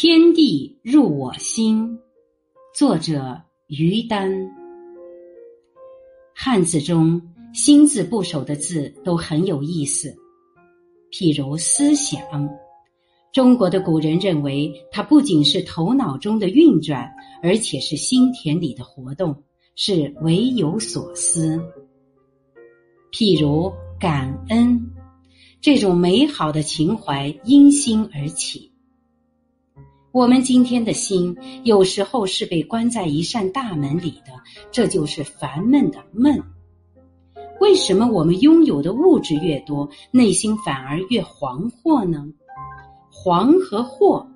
[0.00, 1.98] 天地入我心，
[2.72, 4.48] 作者于丹。
[6.32, 7.20] 汉字中
[7.52, 10.14] “心”字部首的字都很有意思，
[11.10, 12.20] 譬如思想。
[13.32, 17.12] 中国的古人认为，它不仅是头脑中的运转，
[17.42, 19.42] 而且是心田里的活动，
[19.74, 21.60] 是唯有所思。
[23.10, 24.80] 譬如感恩，
[25.60, 28.70] 这种美好的情怀因心而起。
[30.10, 34.32] 我们今天的心，有时候是被关在一扇大门里的，
[34.72, 36.42] 这就是烦闷的闷。
[37.60, 42.26] 为什么我们拥有的物质越多，内心反而越惶惑呢？
[43.12, 44.26] 惶和惑，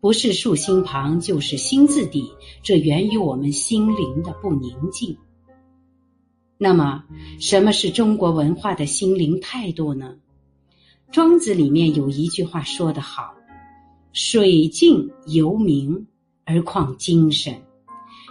[0.00, 2.30] 不是竖心旁，就是心字底，
[2.62, 5.16] 这源于我们心灵的不宁静。
[6.58, 7.04] 那么，
[7.40, 10.16] 什么是中国文化的心灵态度呢？
[11.10, 13.34] 庄子里面有一句话说得好。
[14.12, 16.06] 水静犹明，
[16.44, 17.54] 而况精神？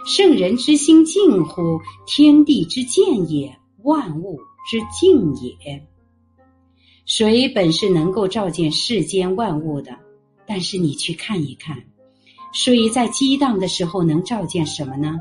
[0.06, 1.80] 圣人之心静乎？
[2.06, 4.38] 天地之见也，万物
[4.68, 5.86] 之静也。
[7.06, 9.96] 水本是能够照见世间万物的，
[10.46, 11.76] 但是你去看一看，
[12.52, 15.18] 水在激荡的时候能照见什么呢？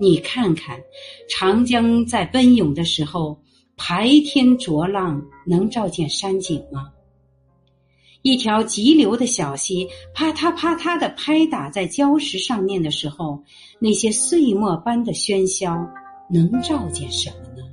[0.00, 0.80] 你看看
[1.28, 3.38] 长江在奔涌的时候，
[3.76, 6.90] 排天浊浪，能照见山景吗？
[8.22, 13.42] 一条急流的小溪，啪嗒啪嗒的拍打在礁石上面的时候，
[13.78, 15.88] 那些碎末般的喧嚣，
[16.28, 17.64] 能照见什么呢？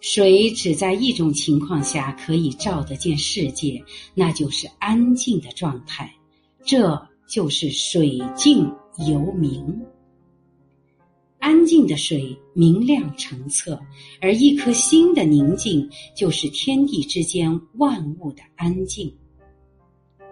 [0.00, 3.82] 水只在一种情况下可以照得见世界，
[4.14, 6.12] 那就是安静的状态，
[6.64, 8.70] 这就是水静
[9.08, 9.82] 犹明。
[11.44, 13.78] 安静的水明亮澄澈，
[14.18, 15.86] 而一颗心的宁静
[16.16, 19.14] 就是天地之间万物的安静。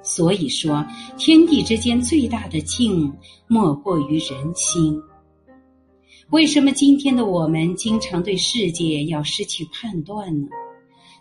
[0.02, 0.82] 所以说，
[1.18, 3.12] 天地之间最大的静，
[3.46, 4.98] 莫过于人心。
[6.30, 10.48] 为什么今天的我们经常对世界要失去判断呢？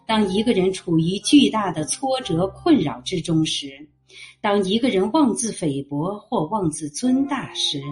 [0.08, 3.90] 当一个人处于巨大的挫折困扰之中时，
[4.40, 7.84] 当一个人妄自菲薄或妄自尊大时。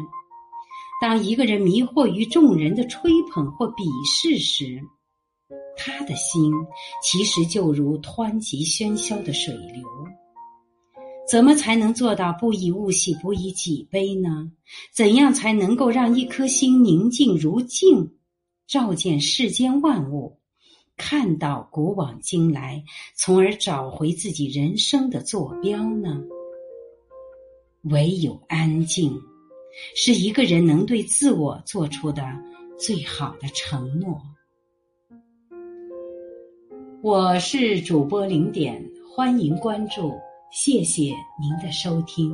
[1.01, 4.81] 当一个人迷惑于众人的吹捧或鄙视时，
[5.77, 6.51] 他的心
[7.01, 9.83] 其实就如湍急喧嚣的水流。
[11.29, 14.51] 怎么才能做到不以物喜，不以己悲呢？
[14.91, 18.15] 怎样才能够让一颗心宁静如镜，
[18.67, 20.39] 照见世间万物，
[20.97, 22.83] 看到古往今来，
[23.15, 26.19] 从而找回自己人生的坐标呢？
[27.83, 29.28] 唯有安静。
[29.95, 32.23] 是一个人能对自我做出的
[32.77, 34.21] 最好的承诺。
[37.01, 38.83] 我是主播零点，
[39.15, 40.13] 欢迎关注，
[40.51, 42.31] 谢谢您的收听。